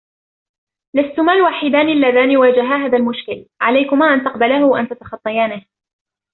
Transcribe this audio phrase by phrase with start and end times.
[0.95, 5.65] لستما الوحيدان الذان واجها هذا المشكل، عليكما أن تقبلاه و أن تتخطيانه.